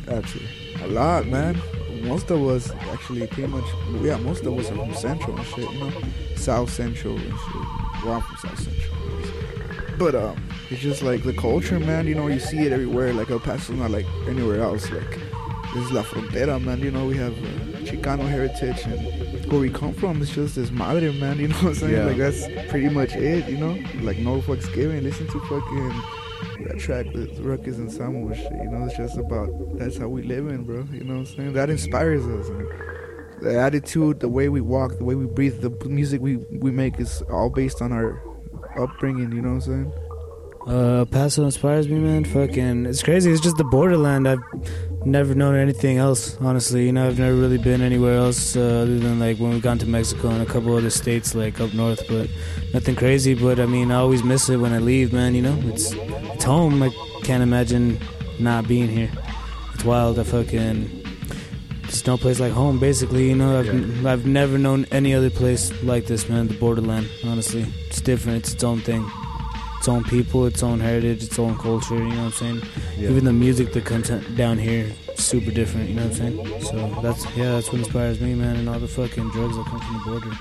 [0.07, 0.35] that's
[0.81, 1.61] a lot, man.
[2.03, 3.65] Most of us actually pretty much,
[4.01, 5.91] yeah, most of us are from Central and shit, you know,
[6.35, 8.03] South Central and shit.
[8.03, 8.93] Well, I'm from South Central.
[9.97, 12.07] But um, it's just like the culture, man.
[12.07, 13.13] You know, you see it everywhere.
[13.13, 14.91] Like El Paso's not like anywhere else.
[14.91, 15.19] Like
[15.73, 16.79] this is La Frontera, man.
[16.79, 17.47] You know, we have uh,
[17.85, 21.39] Chicano heritage and where we come from it's just this madre, man.
[21.39, 21.93] You know what I'm saying?
[21.93, 22.05] Yeah.
[22.05, 23.47] Like that's pretty much it.
[23.47, 25.03] You know, like no fucks given.
[25.03, 25.93] Listen to fucking
[26.67, 28.51] that track with Ruckus and shit.
[28.51, 30.85] You know, it's just about that's how we live in, bro.
[30.91, 31.53] You know what I'm saying?
[31.53, 32.49] That inspires us.
[33.41, 36.99] The attitude, the way we walk, the way we breathe, the music we we make
[36.99, 38.21] is all based on our
[38.77, 39.31] upbringing.
[39.31, 39.93] You know what I'm saying?
[40.65, 42.23] Uh, Paso inspires me, man.
[42.23, 43.29] Fucking, it's crazy.
[43.31, 44.27] It's just the borderland.
[44.27, 44.39] I've
[45.05, 46.85] never known anything else, honestly.
[46.85, 49.77] You know, I've never really been anywhere else uh, other than like when we've gone
[49.79, 52.07] to Mexico and a couple other states, like up north.
[52.07, 52.29] But
[52.73, 53.33] nothing crazy.
[53.33, 55.35] But I mean, I always miss it when I leave, man.
[55.35, 56.81] You know, it's it's home.
[56.81, 56.89] I
[57.23, 57.99] can't imagine
[58.39, 59.11] not being here.
[59.73, 60.19] It's wild.
[60.19, 61.01] I fucking.
[61.83, 63.29] There's no place like home, basically.
[63.29, 66.47] You know, I've I've never known any other place like this, man.
[66.47, 68.39] The borderland, honestly, it's different.
[68.39, 69.09] It's its own thing
[69.83, 71.95] its own people, its own heritage, its own culture.
[71.95, 72.61] You know what I'm saying?
[72.97, 75.89] Even the music that comes down here, super different.
[75.89, 76.61] You know what I'm saying?
[76.61, 79.81] So that's yeah, that's what inspires me, man, and all the fucking drugs that come
[79.81, 80.37] from the border.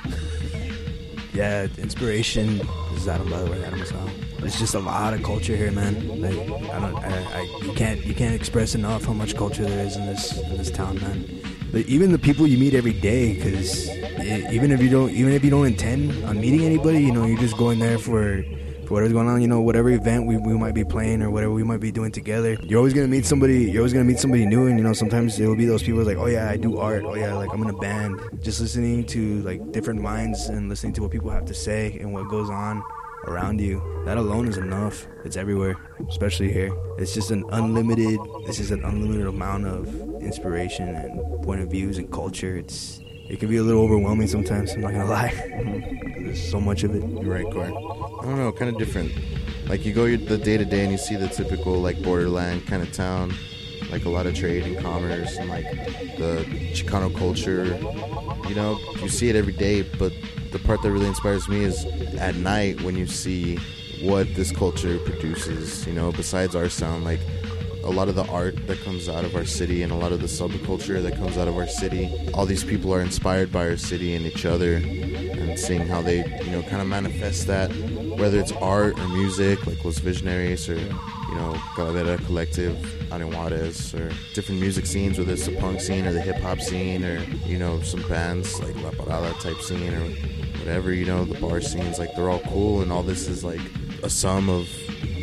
[1.34, 2.58] Yeah, inspiration.
[2.92, 3.64] This is Adam, by the way.
[3.64, 4.12] Adam Asylum.
[4.38, 6.20] There's just a lot of culture here, man.
[6.20, 6.38] Like
[6.70, 9.96] I don't, I, I, you can't, you can't express enough how much culture there is
[9.96, 11.26] in this, in this town, man.
[11.72, 15.32] But even the people you meet every day, because eh, even if you don't, even
[15.32, 18.44] if you don't intend on meeting anybody, you know, you're just going there for
[18.92, 19.40] whatever's going on.
[19.40, 22.12] You know, whatever event we, we might be playing or whatever we might be doing
[22.12, 22.56] together.
[22.62, 23.70] You're always gonna meet somebody.
[23.70, 26.02] You're always gonna meet somebody new, and you know, sometimes it will be those people
[26.04, 27.02] like, oh yeah, I do art.
[27.04, 28.20] Oh yeah, like I'm in a band.
[28.40, 32.12] Just listening to like different minds and listening to what people have to say and
[32.12, 32.82] what goes on
[33.26, 33.82] around you.
[34.04, 35.06] That alone is enough.
[35.24, 35.76] It's everywhere,
[36.08, 36.72] especially here.
[36.98, 38.18] It's just an unlimited.
[38.46, 39.88] It's just an unlimited amount of
[40.20, 42.56] inspiration and point of views and culture.
[42.56, 44.72] It's it can be a little overwhelming sometimes.
[44.72, 45.32] I'm not gonna lie.
[46.18, 47.02] There's so much of it.
[47.02, 47.68] You're right, Corey.
[47.68, 49.12] I don't know, kind of different.
[49.68, 52.82] Like you go the day to day and you see the typical like borderland kind
[52.82, 53.34] of town,
[53.90, 55.70] like a lot of trade and commerce and like
[56.18, 57.64] the Chicano culture.
[58.48, 60.12] You know, you see it every day, but
[60.50, 61.84] the part that really inspires me is
[62.18, 63.58] at night when you see
[64.02, 65.86] what this culture produces.
[65.86, 67.20] You know, besides our sound, like
[67.84, 70.20] a lot of the art that comes out of our city and a lot of
[70.20, 72.10] the subculture that comes out of our city.
[72.34, 76.18] All these people are inspired by our city and each other and seeing how they,
[76.44, 77.70] you know, kind of manifest that,
[78.18, 84.10] whether it's art or music, like Los Visionarios or, you know, Calavera Collective in or
[84.32, 87.58] different music scenes, whether it's the punk scene or the hip hop scene or, you
[87.58, 90.08] know, some bands like La Parada type scene or
[90.60, 93.60] whatever, you know, the bar scenes, like they're all cool and all this is like
[94.02, 94.68] a sum of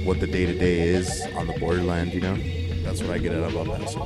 [0.06, 2.38] what the day to day is on the borderland, you know?
[2.84, 4.00] That's what I get out of El Paso.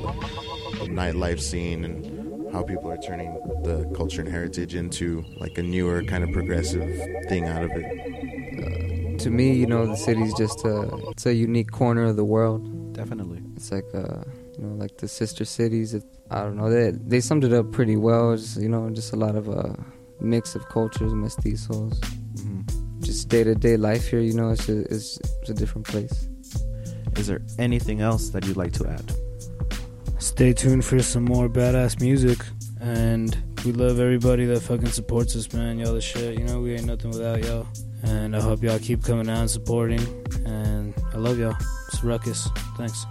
[0.80, 5.64] The nightlife scene and how people are turning the culture and heritage into like a
[5.64, 6.88] newer kind of progressive
[7.28, 9.20] thing out of it.
[9.20, 12.94] To me, you know, the city's just a it's a unique corner of the world.
[12.94, 13.42] Definitely.
[13.56, 14.24] It's like uh,
[14.58, 15.94] you know, like the sister cities.
[15.94, 16.70] It, I don't know.
[16.70, 18.36] They they summed it up pretty well.
[18.36, 19.74] Just you know, just a lot of uh,
[20.20, 22.04] mix of cultures, mestizos.
[23.04, 24.22] Just day to day life here.
[24.22, 26.28] You know, it's a, it's, it's a different place.
[27.18, 29.12] Is there anything else that you'd like to add?
[30.20, 32.40] Stay tuned for some more badass music,
[32.80, 35.80] and we love everybody that fucking supports us, man.
[35.80, 36.40] Y'all the shit.
[36.40, 37.68] You know, we ain't nothing without y'all.
[38.04, 40.02] And I hope y'all keep coming out and supporting.
[40.46, 41.56] And I love y'all.
[41.88, 42.48] It's Ruckus.
[42.78, 43.06] Thanks.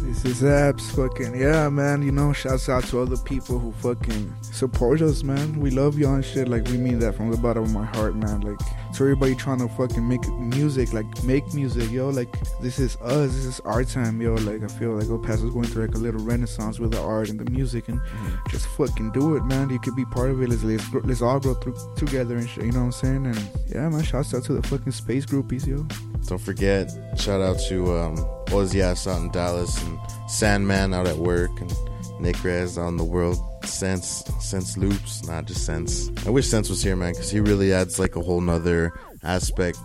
[0.00, 2.02] This is Apps, fucking yeah, man.
[2.02, 5.60] You know, shouts out to all the people who fucking support us, man.
[5.60, 6.48] We love y'all and shit.
[6.48, 8.40] Like we mean that from the bottom of my heart, man.
[8.42, 8.60] Like
[8.94, 12.08] to everybody trying to fucking make music, like make music, yo.
[12.10, 12.28] Like
[12.60, 14.34] this is us, this is our time, yo.
[14.34, 17.28] Like I feel like El Paso's going through like a little renaissance with the art
[17.30, 18.48] and the music, and Mm-hmm.
[18.50, 19.70] just fucking do it, man.
[19.70, 20.48] You could be part of it.
[20.48, 22.64] Let's let's, grow, let's all grow through together and shit.
[22.64, 23.26] You know what I'm saying?
[23.26, 24.02] And yeah, man.
[24.02, 25.86] Shouts out to the fucking space groupies, yo.
[26.26, 31.50] Don't forget, shout out to um, Ozias out in Dallas and Sandman out at work
[31.60, 31.72] and
[32.20, 33.36] Nick Rez on the world.
[33.66, 36.10] Sense, Sense Loops, not just Sense.
[36.26, 39.78] I wish Sense was here, man, because he really adds like a whole nother aspect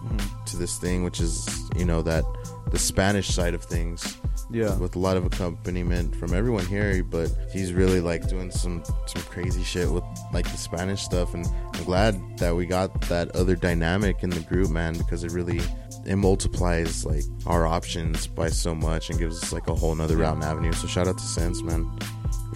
[0.48, 2.24] to this thing, which is, you know, that
[2.72, 4.18] the Spanish side of things
[4.52, 4.76] Yeah.
[4.78, 9.22] with a lot of accompaniment from everyone here, but he's really like doing some some
[9.24, 13.56] crazy shit with like the Spanish stuff, and I'm glad that we got that other
[13.56, 15.62] dynamic in the group, man, because it really
[16.06, 20.18] it multiplies like our options by so much and gives us like a whole nother
[20.18, 20.74] route and avenue.
[20.74, 21.89] So shout out to Sense, man.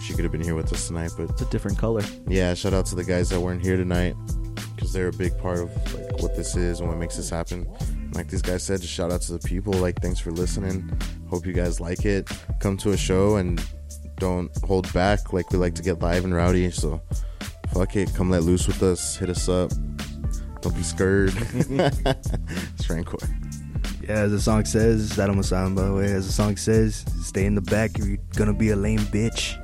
[0.04, 2.02] Wish you could have been here with us tonight, but It's a different color.
[2.28, 4.14] yeah, shout out to the guys that weren't here tonight
[4.76, 7.66] because they're a big part of like what this is and what makes this happen.
[8.12, 9.72] Like these guys said, just shout out to the people.
[9.72, 10.92] Like, thanks for listening.
[11.30, 12.30] Hope you guys like it.
[12.60, 13.66] Come to a show and
[14.18, 15.32] don't hold back.
[15.32, 16.70] Like we like to get live and rowdy.
[16.70, 17.00] So
[17.72, 19.16] fuck it, come let loose with us.
[19.16, 19.70] Hit us up.
[20.60, 21.32] Don't be scared.
[21.54, 23.16] it's Rancor.
[24.02, 26.12] Yeah, as the song says, Adam Asylum by the way.
[26.12, 29.56] As the song says, stay in the back if you're gonna be a lame bitch.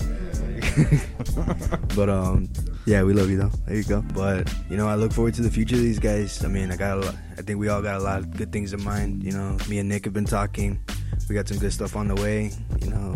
[1.96, 2.48] but um,
[2.86, 3.50] yeah, we love you though.
[3.66, 4.02] There you go.
[4.14, 6.44] But you know, I look forward to the future of these guys.
[6.44, 7.14] I mean, I got a lot.
[7.38, 9.22] I think we all got a lot of good things in mind.
[9.22, 10.80] You know, me and Nick have been talking.
[11.30, 12.50] We got some good stuff on the way.
[12.82, 13.14] You know,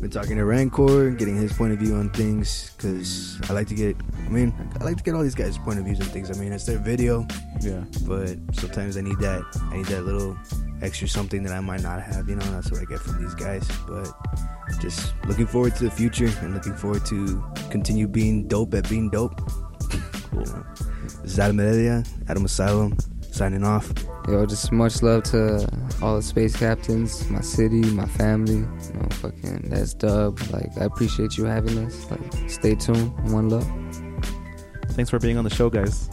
[0.00, 2.70] been talking to Rancor, getting his point of view on things.
[2.78, 3.96] Cause I like to get.
[4.16, 6.30] I mean, I like to get all these guys' point of views on things.
[6.30, 7.26] I mean, it's their video
[7.60, 7.84] Yeah.
[8.06, 10.38] but sometimes I need that I need that little
[10.80, 13.34] extra something that I might not have, you know, that's what I get from these
[13.34, 13.68] guys.
[13.86, 14.10] But
[14.80, 19.10] just looking forward to the future and looking forward to continue being dope at being
[19.10, 19.38] dope.
[20.32, 20.64] You know.
[21.22, 22.96] This is Adam Heredia, Adam Asylum,
[23.34, 23.92] signing off.
[24.28, 25.68] Yo, just much love to
[26.00, 28.54] all the space captains, my city, my family.
[28.54, 30.38] You know, fucking that's dub.
[30.50, 32.10] Like, I appreciate you having us.
[32.10, 33.12] Like, stay tuned.
[33.32, 33.68] One love.
[34.90, 36.08] Thanks for being on the show, guys.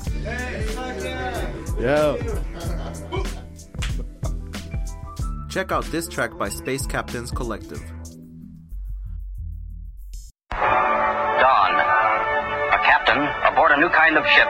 [5.50, 7.84] Check out this track by Space Captains Collective.
[10.50, 11.76] Dawn.
[12.74, 14.48] A captain aboard a new kind of ship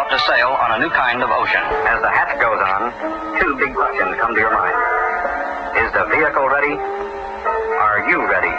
[0.00, 1.60] about to sail on a new kind of ocean.
[1.84, 2.88] As the hatch goes on,
[3.36, 4.72] two big questions come to your mind.
[5.76, 6.72] Is the vehicle ready?
[6.72, 8.54] Are you ready?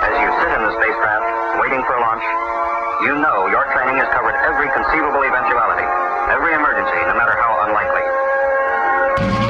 [0.00, 1.28] As you sit in the spacecraft,
[1.60, 2.24] waiting for launch,
[3.04, 5.84] you know your training has covered every conceivable eventuality,
[6.32, 9.47] every emergency, no matter how unlikely.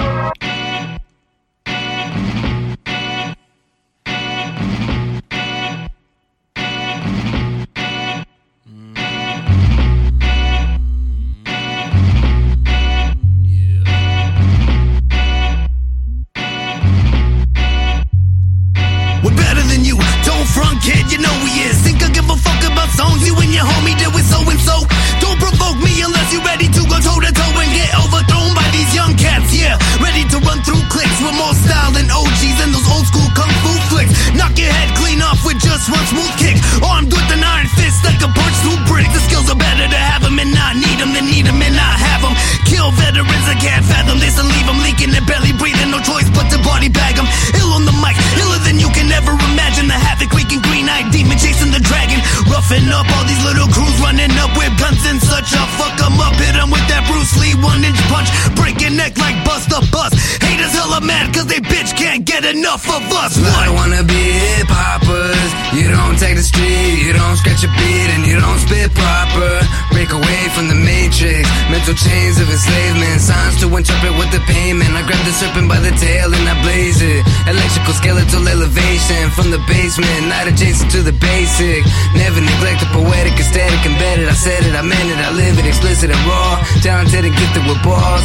[65.75, 69.88] You don't take the street, you don't scratch a beat, and you don't spit proper.
[69.99, 71.43] Break away from the matrix,
[71.75, 73.19] mental chains of enslavement.
[73.19, 74.95] Signs to interpret with the payment.
[74.95, 77.27] I grab the serpent by the tail and I blaze it.
[77.51, 81.83] Electrical skeletal elevation from the basement, not adjacent to the basic.
[82.15, 84.31] Never neglect the poetic, aesthetic, embedded.
[84.31, 86.63] I said it, I meant it, I live it, explicit and raw.
[86.79, 88.23] Talented and gifted with balls.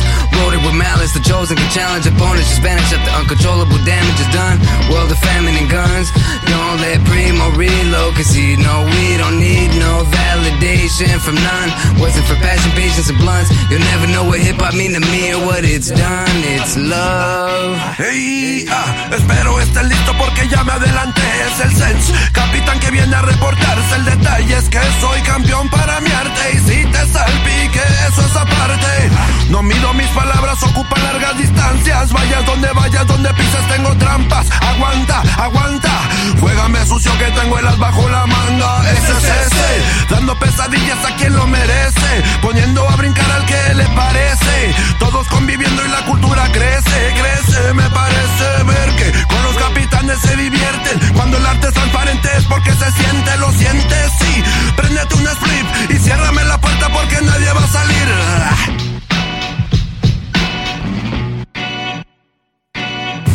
[0.54, 4.30] It with malice, the chosen can challenge opponents, just vanish up the uncontrollable damage is
[4.30, 4.62] done.
[4.92, 6.12] World of famine and guns.
[6.46, 11.63] Don't let Primo reload, cause you know we don't need no validation from none.
[12.00, 13.50] Wasn't for passion, patience, and blunts.
[13.70, 16.38] You'll never know what hip hop mean to me or what it's done.
[16.56, 17.78] It's love.
[17.98, 23.16] Hey, ah, espero estés listo porque ya me adelanté, es el sense Capitán que viene
[23.16, 23.96] a reportarse.
[23.96, 26.42] El detalle es que soy campeón para mi arte.
[26.54, 29.10] Y si te salpique, eso es aparte.
[29.50, 32.12] No mido mis palabras, ocupa largas distancias.
[32.12, 34.48] Vayas donde vayas, donde pises tengo trampas.
[34.62, 35.92] Aguanta, aguanta,
[36.40, 38.84] juégame sucio que tengo el as bajo la manga.
[38.84, 42.12] SSS, dando pesadillas a quien lo merece,
[42.42, 44.56] poniendo a brincar al que le parece.
[45.00, 47.74] Todos conviviendo y la cultura crece, crece.
[47.74, 50.96] Me parece ver que con los capitanes se divierten.
[51.14, 54.44] Cuando el arte es transparente es porque se siente, lo sientes, sí.
[54.76, 58.08] Préndete un split y ciérrame la puerta porque nadie va a salir.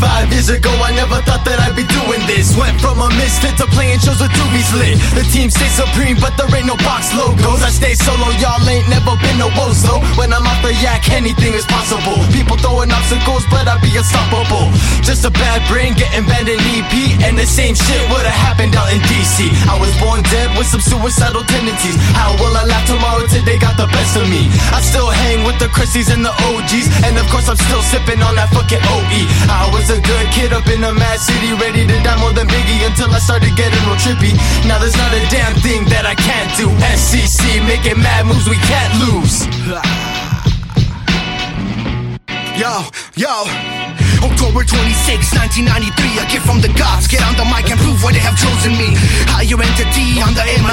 [0.00, 2.56] Five years ago, I never thought that I'd be doing this.
[2.56, 4.96] Went from a misfit to playing shows with doobies lit.
[5.14, 7.62] The team stays supreme, but there ain't no box logos.
[7.62, 9.48] I stay solo, y'all ain't never been no
[9.82, 10.00] though.
[10.18, 12.20] When I'm the yak, anything is possible.
[12.28, 14.68] People throwing obstacles, but I be unstoppable.
[15.00, 16.92] Just a bad brain getting banned in EP,
[17.24, 19.48] and the same shit would've happened out in DC.
[19.64, 21.96] I was born dead with some suicidal tendencies.
[22.12, 23.24] How will I laugh tomorrow?
[23.32, 24.52] Today got the best of me.
[24.76, 28.20] I still hang with the Chrissies and the OGs, and of course I'm still sipping
[28.20, 29.20] on that fucking OE.
[29.48, 32.44] I was a good kid up in a mad city, ready to die more than
[32.44, 34.36] Biggie until I started getting real trippy.
[34.68, 36.68] Now there's not a damn thing that I can't do.
[36.92, 39.48] SCC making mad moves we can't lose.
[42.58, 42.82] Yo,
[43.14, 43.46] yo.
[44.18, 45.30] October 26,
[45.62, 47.06] 1993, a gift from the gods.
[47.06, 48.98] Get on the mic and prove why they have chosen me.
[49.30, 50.67] Higher entity on the cipher,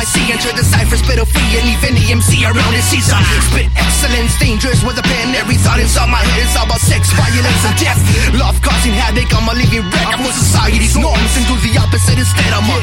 [1.65, 3.17] leave any MC around his season.
[3.49, 5.33] Spit excellence, dangerous with a pen.
[5.33, 7.99] Every thought inside my head is about sex, violence, and death.
[8.37, 12.51] Love causing havoc, I'm a living wreck for society's norms and do the opposite instead.
[12.53, 12.77] I'm a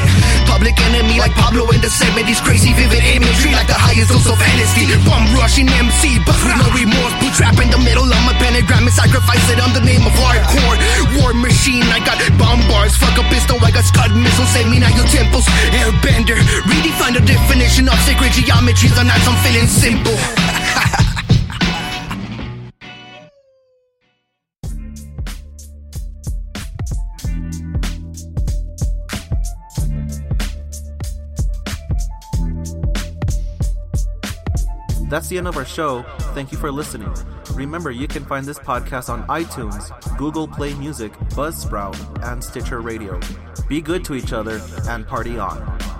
[0.51, 2.43] public enemy like Pablo in the 70s.
[2.43, 4.91] Crazy, vivid imagery like the highest dose of fantasy.
[5.07, 7.13] Bomb rushing MC, but with no remorse.
[7.23, 10.13] Put trap in the middle of my pentagram and sacrifice it on the name of
[10.19, 10.77] hardcore.
[11.23, 12.99] War machine, I got bomb bars.
[12.99, 14.51] Fuck a pistol, I got scud missiles.
[14.51, 15.47] Save me now, your temples.
[15.71, 18.72] Airbender, redefine the definition of sacred geometry.
[18.75, 20.11] The nights I'm feeling simple.
[35.09, 36.03] That's the end of our show.
[36.33, 37.13] Thank you for listening.
[37.53, 43.19] Remember, you can find this podcast on iTunes, Google Play Music, Buzzsprout, and Stitcher Radio.
[43.67, 45.92] Be good to each other and party on.